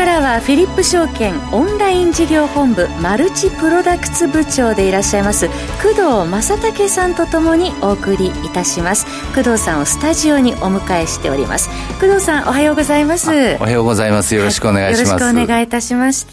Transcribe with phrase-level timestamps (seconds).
[0.00, 5.46] からはフィリップ証券オンライン事業本部マルチプロダクツ部長でいらっしゃいます
[5.82, 9.04] 工藤正武さんとともにお送りいたします
[9.34, 11.68] 工藤さんをスタジオにお迎えしております
[12.00, 14.34] 工藤さんおはようございますおはようございます。
[14.34, 16.26] よろしくお願いします、はい、よろしくお願いいたします。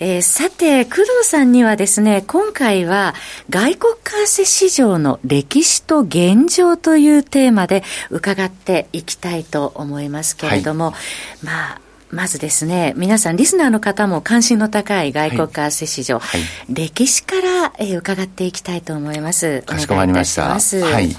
[0.00, 3.14] えー、さて、工藤さんにはですね、今回は
[3.50, 10.96] 外国為替市場の歴史と現状というテーマで伺っていきたいと思いますけれども、は
[11.42, 11.80] い、まあ、
[12.10, 19.62] まずですね、皆さん、リスナーの方も関心の高い外国為替市場、はいはい、歴史から、えー、伺っていきたいと思います。
[19.62, 20.48] かしこまりました。
[20.48, 21.14] はい。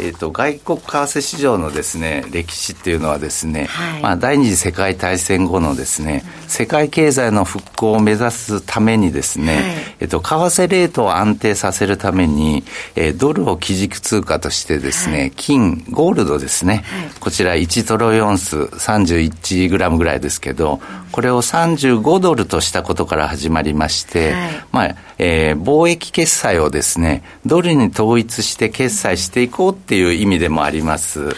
[0.00, 9.64] えーと、外国為替市場のですね歴史っていうのはですね、はい、まあ、第二次世界大戦後のですね、うん、世界経済の復興を目指すためにですね、はい、
[10.00, 12.64] えーと、為替レートを安定させるために、
[12.96, 16.84] えー、ドルを基軸通貨としてですね、はい、金ゴールドですね、
[17.20, 20.80] こちら1トロイオンス31グラムぐらいですけど、
[21.12, 24.34] これを35ドルとしたことから始まりまして、
[24.72, 31.20] まあえー、貿易決済をですねドルに統一して決済していこうっていう意味でもあります。
[31.20, 31.34] はい、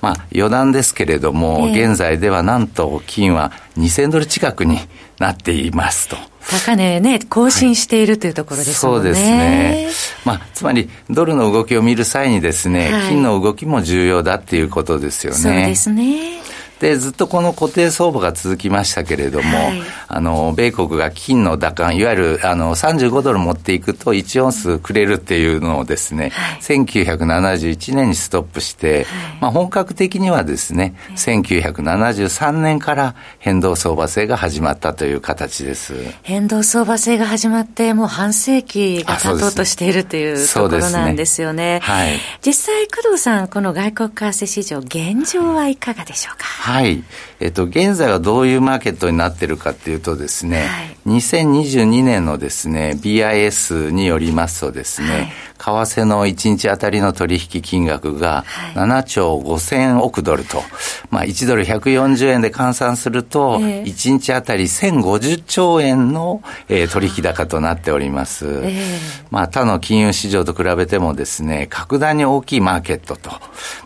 [0.00, 4.78] まあ余談ですけれども、えー、現在ではなんと金は2000ドル近くに
[5.18, 6.16] なっていますと。
[6.48, 9.88] 高値ね、更新しているというところですね、はい、そうですね。
[10.24, 15.38] まあ、つまり、ドルの動きを見る際にですね、はい、金の動きも重要だっていうことですよね。
[15.38, 16.40] そうですね。
[16.80, 29.04] で、ずっとこの固定相場が続きましたけれども、はい、あの、米国が金の打艦、いわゆる、あの、35ドル持っていくと1オンスくれるっていうのをですね、はい、1971年にストップして、はい、
[29.40, 35.94] まあ、本格的にはですね、はい、1973年から変動相場制が始まったという形です。
[36.22, 41.66] 変動相場制が始まって、もう半世紀が経とうとしているというところなんですよね。
[41.66, 41.80] ね。
[41.82, 46.44] はい、実際、工藤さん、この外国為替市場、現状はいかがでしょうか？
[46.66, 47.04] はい。
[47.38, 58.44] えっと、現在はどういうマーケットになってるかっていうとですね、はい、2022年のですね、BIS によりますとですね、はい、為替の1日あたりの取引金額が
[58.74, 60.62] 7兆5000億ドルと、
[61.10, 68.46] まあ1ドル140円で換算すると、1日あたり1050兆円の、えー、取引高となっております。
[68.46, 68.98] えー、
[69.30, 73.30] まあ他の金融市場と比べてもですね、格段に大きいマーケットと。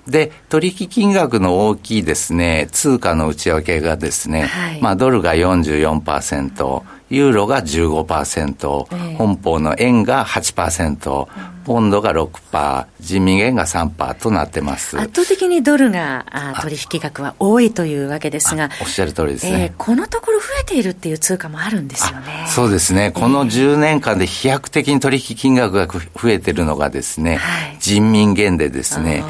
[0.06, 11.26] で、取引金額の大きいですね、通貨の内訳がですね、はい、まあドルが44%、ユーロが15%、えー、本邦の円が8%、
[11.64, 14.98] ポンドが6%、人民元が3%となってます。
[14.98, 22.46] 圧倒的にドルがあ取引額は多いというわけですが、おっしゃる通りですね、えー、このところ増えているっていう通貨もあるんですよね。
[22.48, 23.10] そうですね。
[23.10, 29.24] この10年間で飛躍的に取引金額が増えているのがですね、はい、人民元でですね、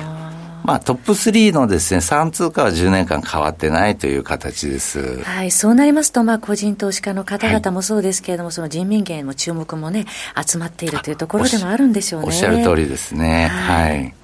[0.65, 5.23] まあ、トップ3のですね、3通貨は10年間変わってないという形です。
[5.23, 10.07] はい、そうなりますと、まあ、個人投資家の方々もそうですけれども、はい、その人民元の注目もね、
[10.47, 12.27] 集まっているというところでもあるんでしょうね。
[12.29, 13.49] おっしゃる通りですね。
[13.49, 14.15] はい、はい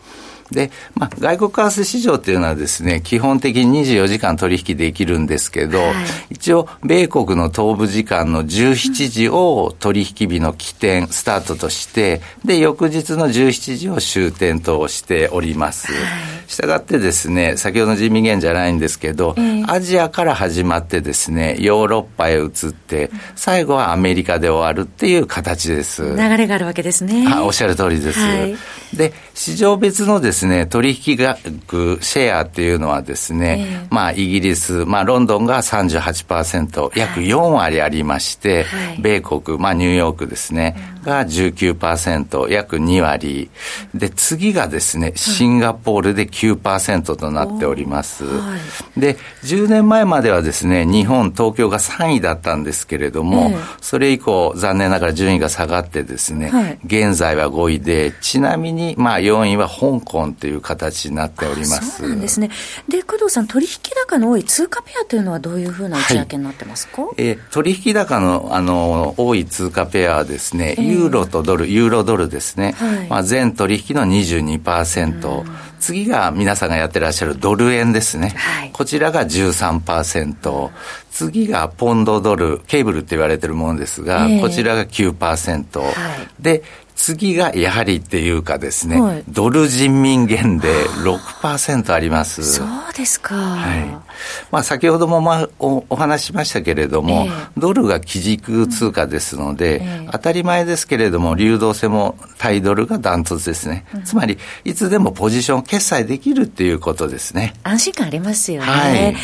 [0.51, 5.95] で、まあ、外国為替市場っていうのはですね、基本的に24時間取引できるんですけど、はい、
[6.31, 15.89] 一応、米国の東部時間の17時を取引日の起点、スタートとして、で、翌日の17時を終点としております。
[16.47, 26.15] したがってですね、先ほどの人民元じゃないんですけど、えー、アジアから始まってですね、ヨーロッパへ移って、最後はアメリカで終わるっていう形です。
[26.17, 27.27] 流れがあるわけですね。
[27.29, 28.19] あおっしゃる通りです。
[28.19, 28.57] はい、
[28.97, 43.51] で、市場別のですね、取引額、シェアっていうのはですね、えー、まあ、イギリス、まあ、ロンドンが38%、約4割ありまして、はい、米国、まあ、ニューヨークですね、が19%、約2割。
[43.95, 48.25] で、次がですね、シンガポールで9%となっております。
[48.25, 48.57] は
[48.97, 61.99] い、で、10年前まではですね、日本、東京が3位だったんですけれども、えー、それ以降、残念ながら順位が下がってですね、はい、現在は5位で、ちなみに、まあ、4位は香港という形になっております。
[61.99, 62.51] そうなんですね。
[62.89, 63.73] で、工藤さん、取引
[64.07, 78.31] 高の多い通貨ペアというのはどういうふうな内訳になってますか、はい、えー、取引高のあの多い通貨ペアはですね、えー、ユーロとドル、ユーロドルですね、はい、まあ、全取引の22%、うん次が皆さんがやってらっしゃるドル円ですね。
[78.31, 80.71] はい、こちらが13%。
[81.11, 85.81] 次がポンドドル、ケーブルって言われてるものですが、えー、こちらが9%。
[85.81, 85.95] はい、
[86.43, 86.63] で、
[86.97, 90.69] 次がやはりっていうかですね、はい、ドル人民元で
[91.05, 92.43] 6%あります。
[92.43, 92.67] そう
[92.97, 93.37] ですか。
[93.37, 94.06] はい。
[94.51, 103.85] まあ先ほどもまあおお話しましたけれども、えー、ドルが基軸通貨ですので、えー、当たり前ですけれども、流動性も対ドルがダントツですね。
[103.95, 107.55] うん、つまり、いつでもポジション決済できるっていうことですね。
[107.63, 108.67] 安心感ありますよね。
[108.67, 109.17] はい、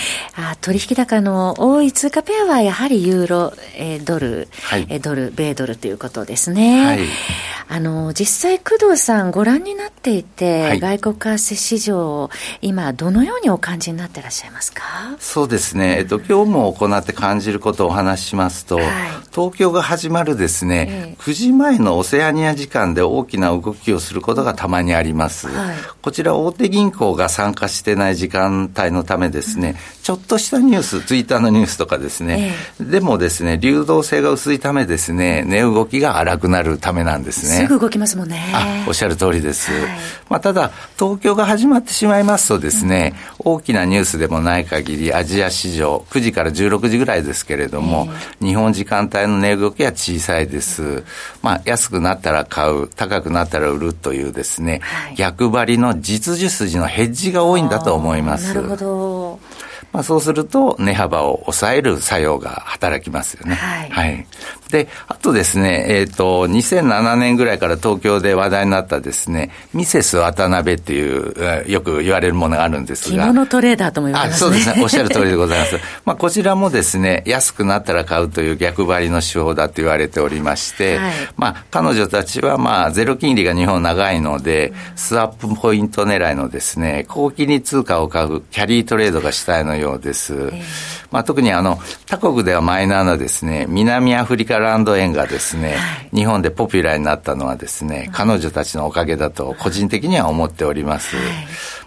[0.53, 6.85] あ取引高の多い通貨ペアはやはりユーロ、えー、ドル、はい、えドル、米ドルということですね。
[6.87, 7.01] はい。
[7.69, 12.29] あの、実際工藤さんご覧になっていて、はい、外国為替市場、
[12.61, 14.82] 今どのようにお感じになってらっしゃいますか？
[15.19, 15.97] そうですね。
[15.99, 18.87] えっと、今日も行って感じることをお話ししますと、はい、
[19.33, 25.49] 東京が始まるですね、えー、9時前のオセアニア時間で大きな動きをすることがたまにあります。
[25.49, 37.69] はい、こちら大手銀行が参加してない時間帯のためですね、うん、ちょっとしたニュース、ツイッターのニュースとかですね、えー、でもですね、流動性が薄いためですね、値動きが荒くなるためなんですね。
[37.69, 38.53] すぐ動きますもんね。
[38.53, 39.71] あ、おっしゃる通りです。
[39.71, 39.83] はい、
[40.29, 43.15] まあ、ただ、東京が始まってしまいますとですね、
[43.45, 48.09] うん、大きなニュースでもない限り、アジア市場、9時から16時ぐらいですけれども、
[48.41, 51.05] えー、日本時間帯の値動きは小さいです。
[51.43, 58.49] まあ、安くなったら買う、高くなったら売るというですね、はい、逆張りの実需筋のヘッジが多いんだと思います。
[58.49, 59.12] なるほど。
[59.93, 63.55] まあ、そうすると値幅を抑える作用が働きますよね。
[63.55, 63.91] はい。
[63.91, 64.27] はい、
[64.71, 73.25] で、あとですね、えっ、ー、と、2007年ぐらいから東京で話題になったですね、ミセス渡辺っていう、よく言われるものがあるんですが。
[73.25, 74.51] 着物トレーダーとも言われますね。
[74.51, 74.83] そうですね。
[74.83, 75.79] おっしゃる通りでございます。
[76.07, 90.35] まあ、こちらもですね、安くなったら買うという逆張りの手法だと言われておりまして、はい、まあ、彼女たちはまあ、ゼロ金利が日本長いので、スワップポイント狙いのですね、高金利通貨を買うキャリートレードがしたいのようです。
[90.35, 90.63] えー、
[91.11, 101.17] まあ、特にあの、他国ではマイナーなですね、南アフリカランド円がですね、はい、日本でポピュラーになったのはですね、彼女たちのおかげだと個人的には思っております。
[101.17, 101.25] はい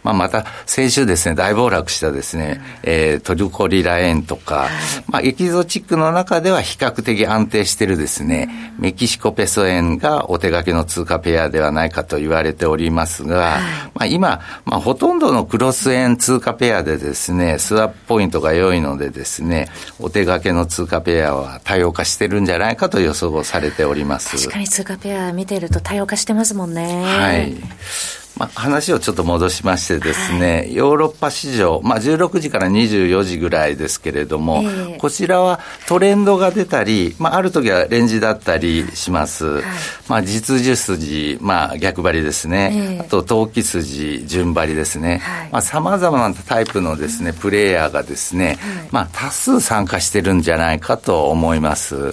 [0.05, 4.69] まあ、また先週ですね、大暴落したですね、えー、トルコリラ円とか、
[5.07, 13.57] まあ、エキゾチックの中では比較的安定してるですね、メキシコペソ円がお手掛けの通貨ペアではないかと言われておりますが、
[13.95, 24.37] まあ、今、まあ、ほとんどのクロス円通貨ペアでですね、スワップポイントが良いのでですね、お手掛けの通貨ペアは多様化してるんじゃないかと予想されております。
[24.37, 27.03] 確かに通貨ペア見てると多様化してますもんね。
[27.03, 28.25] はい。
[28.37, 39.45] まあ、話をちょっと戻しましてですね、はい、ヨーロッパ市場、まあ、16時から24時ぐらいですけれども、えー、こちらはトレンドが出たり、まあ、ある時はレンジだったりします。
[39.45, 39.63] はい、
[40.09, 42.71] まあ、実需筋、まあ、逆張りですね。
[42.73, 45.19] えー、あと、投機筋、順張りですね。
[45.19, 48.57] はい、まあ、様々なタイプのですね、プレイヤーがですね、
[48.91, 52.11] まあ、多数参加してるんじゃないかと思います。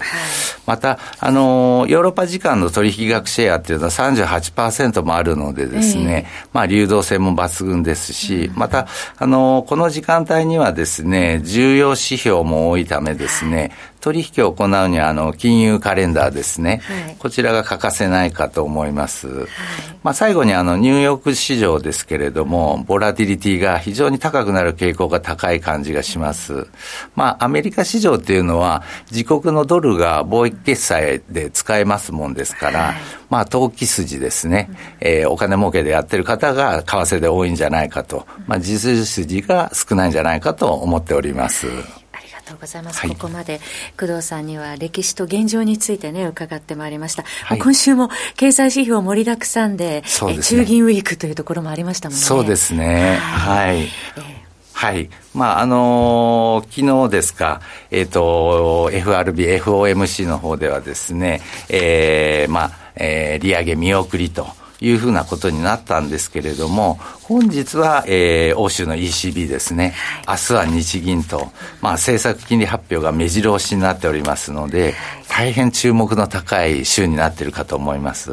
[0.67, 8.87] また、あの、ヨーロッパ時間の取引額シェアっていうのは38%もあるのでですね、えーね、まあ、流動性も抜群ですし、また、
[9.17, 16.83] あの、この時間帯にはですね、重要指標も多いためですね、取引を行うには、あの、金融カレンダーですね。
[16.83, 19.29] はい、こちらが欠かせないかと思います。
[19.29, 19.49] はい、
[20.03, 26.67] まあ、最後に、あの、ニューヨーク市場ですけれども、ボラティリティが非常に高くなる傾向が高い感じがします。
[27.15, 28.83] まあ、アメリカ市場っていうのは、
[29.13, 32.95] 自国のドルが貿易決済で使えますもんですから、はい、
[33.31, 34.69] まあ、投機筋ですね、
[34.99, 42.02] えー、お金儲けでやってる方が為替で多いんじゃないかと、まあ、実需筋が少ないんじゃないかと思っております。
[42.43, 43.61] とうございます、はい、ここまで
[43.99, 52.25] 工藤さんには歴史と現状についてね伺ってまいりました、はい、今週も経済指標盛りだくさんでで、ね、中銀ウィークというところもありましたもんね。
[52.25, 53.17] そうですね。
[53.17, 53.81] はい、はい。
[53.81, 54.43] えー
[54.83, 55.11] はい。
[55.33, 57.61] まあ、あのー、昨日ですか、
[57.93, 64.49] えっ、ー、と、FRB、FOMC の方ではですね、えー、まあ、えー、利上げ見送りと。
[64.83, 69.95] いうふうなことになったんですけれども、本日は、えー、欧州の ECB ですね、
[70.27, 74.95] 明日は日銀と、まあ、政策金利発表が目白押しになっておりますので、
[75.29, 78.33] 大変注目の高い週になっているかと思います。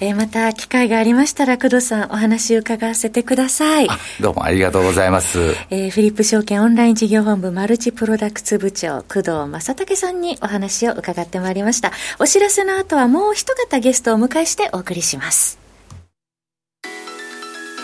[0.00, 3.88] えー、また機会がありましたら工藤さんお話を伺わせてください。
[4.20, 11.92] どうもありがとうございます、えー、フィリップ証券オンライン事業本部マルチプロダクツ部長工藤正武さんにお話を伺ってまいりました。
[12.18, 15.58] お知らせの後はもう一方ゲストをお迎えしてお送りします。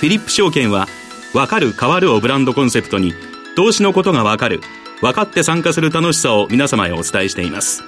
[0.01, 0.89] フィリップ証券は
[1.35, 3.13] わかる変わるをブランドコンセプトに
[3.55, 4.61] 投資のことがわかる
[5.03, 7.83] 分かって参加する楽しさを皆様へお伝えしています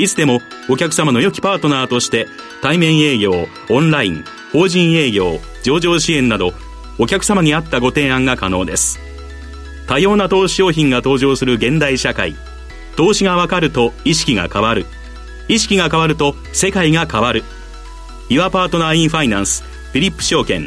[0.00, 0.40] いつでも
[0.70, 2.26] お客様の良きパートナーとして
[2.62, 6.54] 対面営業、オンライン、法人営業、上場支援など
[6.98, 8.98] お客様に合ったご提案が可能です。
[9.86, 12.34] 多様な投資商品が登場する現代社会。
[12.96, 14.86] 投資がわかると意識が変わる。
[15.48, 17.44] 意識が変わると世界が変わる。
[18.30, 20.64] Your Partner in Finance フィリップ証券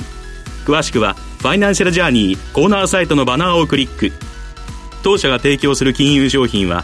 [0.65, 4.11] 詳しくはファイナンシャルジャーニーコーナーサイトのバナーをクリック
[5.01, 6.83] 当社が提供する金融商品は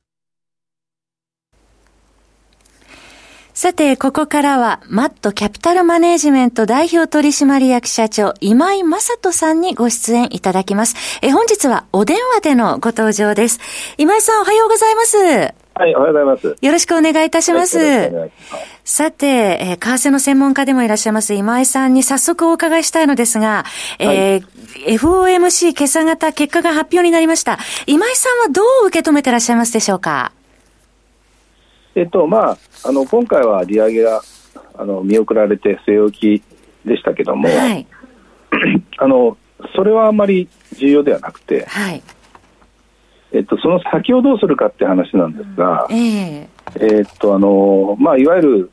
[3.61, 10.95] さて、ここからは、マットキャピタルマネージメント代表取締役社長、今井正人さんにご出演いただきます。
[11.21, 13.59] え、本日はお電話でのご登場です。
[13.99, 15.15] 今井さん、おはようございます。
[15.15, 15.53] は
[15.87, 16.55] い、おはようございます。
[16.59, 17.77] よろしくお願いいたします。
[17.77, 18.31] はい、ます
[18.83, 23.65] さて、えー、為替の専門家でもいらっしゃいます今井さんに早速お伺いしたいのですが、
[23.99, 24.43] えー、
[24.97, 27.59] FOMC 今朝型結果が発表になりました。
[27.85, 30.31] 今井さんはどう受け止めてらっしゃいますでしょうか？
[31.95, 34.21] えっと、まあ、あの、今回は利上げが、
[34.75, 36.43] あの、見送られて据え置き
[36.87, 37.85] でしたけども、はい、
[38.97, 39.37] あの、
[39.75, 42.01] それはあんまり重要ではなくて、はい、
[43.33, 46.49] えっと、その先をどうするかって話なんですが、うん、え。
[46.73, 48.71] ー、えっと、あの、まあ、いわゆる、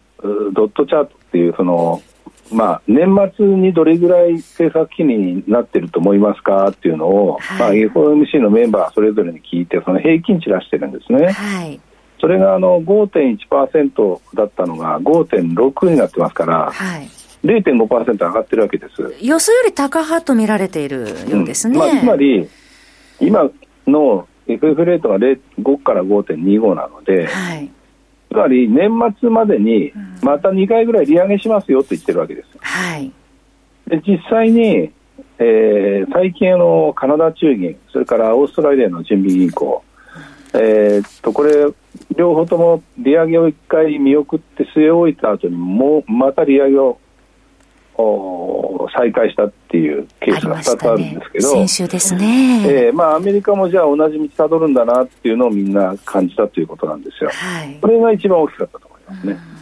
[0.53, 2.03] ドットチャートっていう、その、
[2.51, 3.07] まあ、年
[3.37, 11.33] 末にどれぐらい政策金利になってると思いますかっていうのを、はい、まあ、FOMC のメンバーそれぞれに聞いて、その平均値出してるんですね。
[11.33, 11.81] はい
[12.21, 17.09] それがあの5.1%だったのが5.6になってますから、はい、
[17.45, 19.15] 0.5%上がってるわけです。
[19.21, 21.75] 予想より高派と見られているようですね。
[21.75, 22.49] うんまあ、つまり、
[23.21, 23.51] 今
[23.87, 27.71] の FF レートが5から5.25なので、はい、
[28.31, 32.49] つまり年末までにまた2回ぐらい利上げしますよと言ってるわけです。
[32.61, 33.13] はい、
[33.87, 34.93] で実際に、
[35.39, 39.85] えー、最近のカナダ中銀、それからオーストラリアの準備銀行、
[40.55, 41.67] えー、っとこれ、
[42.17, 46.99] 両方とも利上げを1回見送って据え置いた後にもうまた利上げを
[48.97, 57.31] 再開したっていうケースが2つあるんですけど、ね、先週ですね、えーまあ、アメリカもじゃあ同じ道たどるんだなっていうのをみんな感じたということなんですよ。
[57.31, 59.58] はい、これが一番大きかったと思いますね。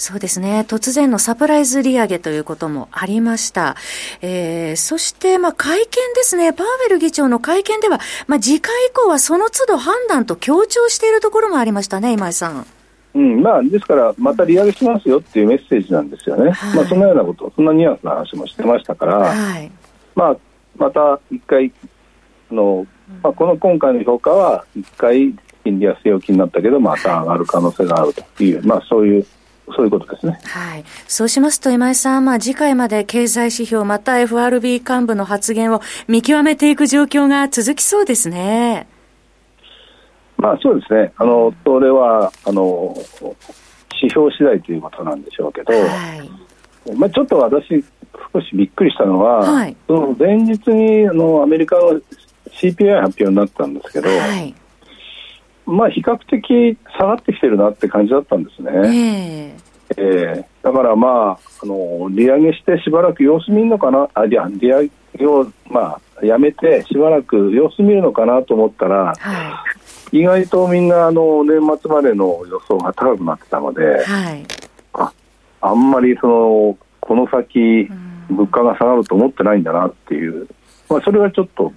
[0.00, 0.64] そうですね。
[0.66, 3.76] 突然のサプライズ利上げということもありました。
[4.22, 6.54] えー、そして、まあ、会見ですね。
[6.54, 12.66] パウエル議長の会見では、まあ、次回以降はその都度判断と強調しているところもありましたね、今井さん。
[13.12, 16.50] うん、まあ、ですから、また利上げしますよっていうメッセージなんですよね。
[16.50, 19.70] はい、まあ、そんなようなこと、そんなニュアンスの話もしてましたから、はい、
[20.14, 20.36] まあ、
[20.78, 21.70] また一回、
[22.50, 22.86] あの、
[23.22, 29.26] まあ、この今回の評価は、一回、金利は据え置きになったけど、また上がる可能性があるという、まあ、そういう
[29.74, 30.38] そういうことですね。
[30.44, 30.84] はい。
[31.06, 38.86] そうしますと、今井さん、まあ、次回まで経済指標、また FRB 幹部の発言を見極めていく状況が続きそうですね。
[40.36, 41.12] まあ、そうですね。
[41.16, 42.94] あの、それは、あの、
[44.00, 45.78] 指標次第ということなんでしょうけど、は
[46.86, 47.84] い、まあ、ちょっと私、
[48.32, 52.00] 少しびっくりしたのは、はい、その前日にあのアメリカの
[52.50, 54.54] CPI 発表になったんですけど、はい
[55.70, 58.70] まあ、比較的下がってきてるなって感じだったんですね。
[58.74, 69.64] えー、えー、だからまあ、あの、利上げしてしばらく様子見るのかな、あ、いや、利上げを、まあ、やめてしばらく様子見るのかなと思ったら、は
[70.12, 74.44] い、意外とみんな、あの、年末までの予想が高くなってたので、はい、
[74.94, 75.12] あ、
[75.60, 77.88] あんまりその、この先、
[78.28, 80.46] 物価が下がると思ってないんだなっていう、
[80.88, 81.72] まあ、それはちょっと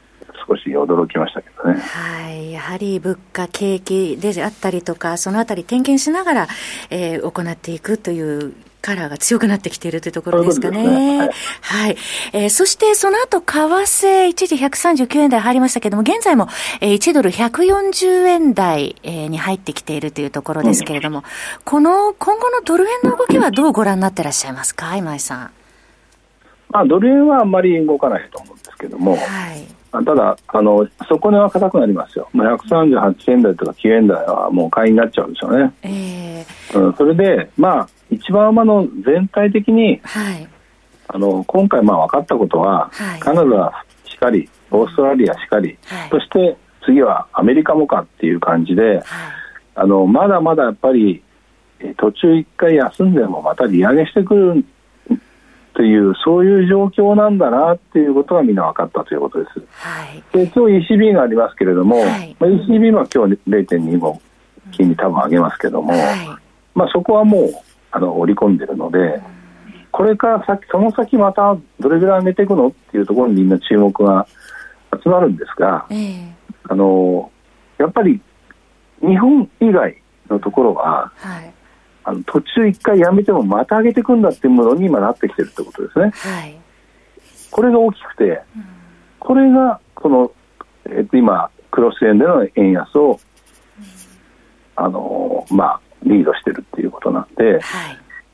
[0.47, 1.79] 少し驚きましたけどね。
[1.79, 2.51] はい。
[2.51, 6.47] やはり物価、景気であったりとか、そのあたり点検しながら、
[6.89, 10.83] えー、行っていくというカラーが強くなってきているというところですかね。
[10.83, 11.29] ねはい、
[11.61, 11.97] はい。
[12.33, 16.47] えー、そしてその後、為替一時139円台入りましたけれども、現在も、
[16.81, 21.23] えー、1ドル140円台、えー、に入ってきているというところですけれども、うん、
[21.63, 25.51] この今後のドル円の動きはどうご覧になってらっしゃいますか、今井さん？
[26.73, 29.82] まあ、ドル円はあんまり動かないと思うんですけども、はい。
[30.01, 35.73] ただ、あの底値は硬くなりますよ、まあ、138円台とか9円台はもう買いになっちゃうんでしょうね。
[35.83, 40.47] えーうん、それで、まあ、一番あの全体的に、はい、
[41.07, 49.03] あの今回まあ分かったことは、はい、カナダしかり、オーストラリアしかり、はい、そして次はアメリカもかっていう感じで、
[49.75, 51.23] あのまだまだやっぱり
[51.97, 54.65] 途中1回休んでもまた利上げしてくる
[55.73, 59.59] というそういう状況なんだなっていうことがみんな分かったということです。
[59.71, 64.19] はい、で今日 ECB がありますけれども、はい、まあ、ECB は今日0.25
[64.71, 66.27] 金利多分上げますけども、はい、
[66.75, 67.51] まあ、そこはもう
[67.91, 69.21] あの織り込んでるので、
[69.91, 74.27] これから先その先またどれぐらい上げていくのっていうところにみんな注目が
[75.03, 76.33] 集まるんですが、えー、
[76.69, 77.31] あの
[77.77, 78.19] やっぱり
[79.01, 81.53] 日本以外のところは、はい、
[82.03, 86.11] あの途中一回やめてもまた上げていくんだっていうものに今なってきてるってことですね。
[86.11, 86.57] はい、
[87.51, 88.65] これが大きくて、うん、
[89.19, 90.31] これがこの、
[90.85, 93.19] えっと、今クロス円での円安を、うん、
[94.75, 97.61] あのまあリードしてるっていうことなんで、はい、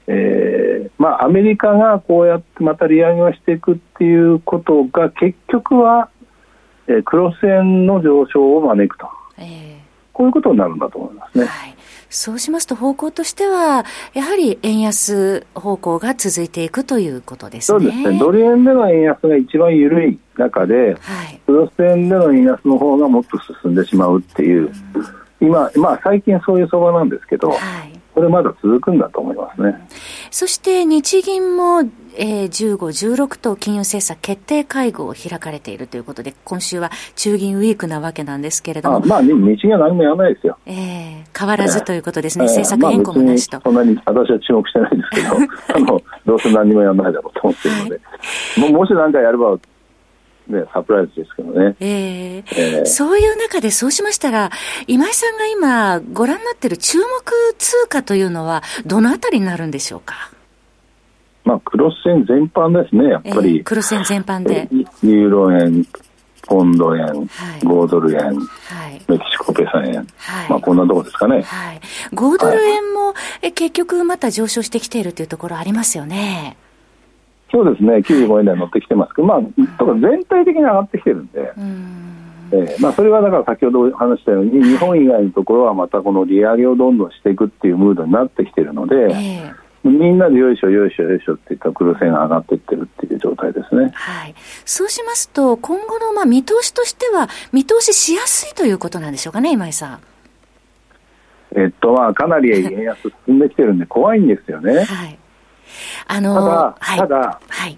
[0.07, 6.09] えー、まあ、アメリカがこうやってまた利上げをしていくっていうことが結局は、
[6.87, 9.07] えー、クロス円の上昇を招くと、
[9.37, 9.78] えー、
[10.19, 11.45] こういうことになるんだと思いますね。
[11.45, 11.75] はい
[12.11, 13.85] そうしますと方向としては、
[14.15, 17.79] やはり円安方向が続いていくということですね。
[17.79, 18.17] そうですね。
[18.17, 24.71] ドル円での円安が一番緩い中で、はい、クロス円での円安の方がもっと進んでしまうっていう、
[25.41, 29.87] うん、今、まあ最近そういう相場なんですけど、はいこれまだ続くんだと思いますね。
[30.31, 31.81] そして日銀も、
[32.17, 38.97] えー、15、16と金融政策決定会合を開かれているということで、今週は中銀ウィークなわけなんですけれども。
[38.97, 40.57] あまあ、日銀は何もやらないですよ。
[40.65, 43.57] ええー、変わらずということですね、えー、政策変更もなしと。
[43.57, 45.27] まあ、そんなに私は注目してないんですけど、
[45.75, 48.01] あの、どうせ何もやらないだろうと思ってるので、
[48.61, 49.57] はい、ももし何かやれば、
[50.49, 51.75] ね、サプライズですけどね。
[51.79, 54.49] えー、えー、そういう中で、そうしましたら、
[54.87, 57.05] 今井さんが今、ご覧になっている注目
[57.57, 60.31] 通貨というのは、どのあたりになるんでしょうか？
[61.45, 63.57] まあ、クロス円全般ですね、やっぱり。
[63.57, 64.67] えー、クロス円全般で。
[65.03, 65.85] ユーロ円、
[66.47, 67.15] ポンド円、はい、
[67.61, 71.43] 5ドル円、はい、メキシコペサ円、はい、まあこんなとこですかね。
[71.43, 73.13] はい、5ドル円も、
[73.43, 76.57] え結局また上昇してきているというところありますよね。
[77.51, 79.41] そうですね、95円台乗ってきてますけど、まあ、
[79.99, 81.51] 全体的に上がってきてるんで、
[82.51, 93.91] えーまあ、それはだから先ほど話したように、日本以外のところはまたこの利上げをどんどんしていくっていうムードになってきてるので、えー、みんなでよいしょ、よいしょ、よいしょっていった黒線が上がっていってるっていう状態ですね。
[93.93, 94.35] はい。
[94.65, 99.99] そうしますと、今後のまあ見通しとしては、見通ししやすいということなんでしょうかね、今井さん。
[101.55, 104.83] えっと、まあ、かなり円安進んできてるんで怖いんですよね。
[104.83, 105.18] はい。
[106.07, 107.77] あのただ、はい、ただ、はい、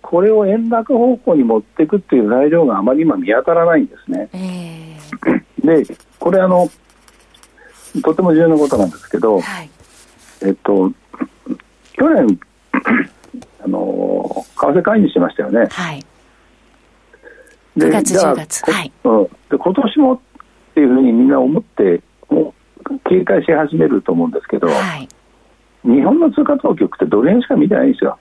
[0.00, 4.28] これを円高方向に持っていくっていう材料があまり今見当たらないんですね。
[4.34, 6.68] えー、 で、これあの、
[8.02, 9.70] とても重要なことなんですけど、はい、
[10.42, 10.92] えっと、
[11.92, 12.38] 去年、
[13.64, 15.66] あの、為替介入しましたよね。
[15.70, 16.04] はい。
[17.76, 18.70] で9月、10月。
[18.70, 18.92] はい。
[19.04, 19.24] うん。
[19.24, 20.18] で、今年もっ
[20.74, 22.54] ていうふうにみんな思って、も
[22.90, 25.08] う警戒し始めると思うんですけど、はい。
[25.84, 28.18] 日本の通貨当局ってドル円しか見てないんですよ。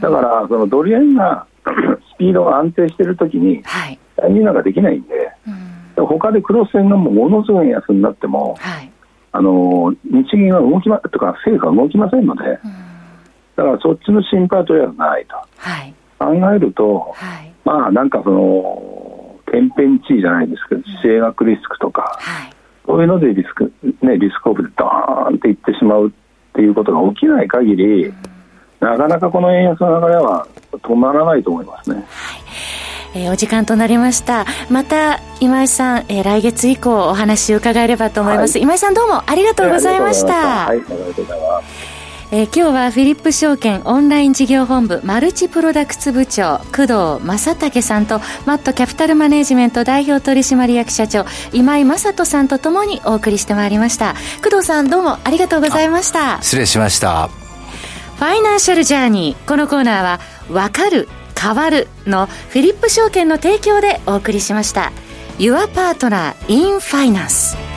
[0.00, 1.46] だからそのドル円が
[2.14, 5.32] スピードが安定しているときに、はい、介入なんかできないんで、
[6.02, 6.06] ん。
[6.06, 8.90] 他でクロス円がものすごい安になっても、はい、
[9.32, 12.42] あの日銀は動きまとか政府は動きませんので、
[13.56, 22.52] だからそっちの心配とはないと、はい、考えると、はい、まあなんかその天変地異じゃないですけど、地政学リスクとか、はい、
[22.86, 23.72] そういうのでリスク、
[24.02, 26.12] ね、リスクオフでドーンっていってしまう
[26.52, 28.12] っていうことが起きない限り、
[28.80, 31.96] なかなかこの円安の流れは止まらないと思いますね。
[31.96, 32.04] はい。
[33.14, 34.46] えー、お時間となりました。
[34.70, 41.91] また今井さん、えー、来月以降お話を伺えればと思います、はい、今井さんどうもありがとうございました、はい、ありがとうございます
[42.34, 54.14] えー、今日はフィリップ証券オンライン事業本部マルチプロダクツ部長工藤正武さんとマットキャピタルマネジメント代表取締役社長今井正人さんとともにお送りしてまいりました。
[54.42, 56.40] 工藤さんどうもありがとうございました。
[56.40, 57.28] 失礼しました。
[57.28, 64.90] ファイナンシャルジャーニーこのコーナーは「わかる変わる」のフィリップ証券の提供でお送りしました。
[65.38, 67.71] Your Partner in Finance